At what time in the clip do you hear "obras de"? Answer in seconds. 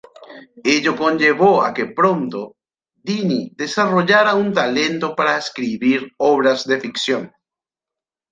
6.31-6.77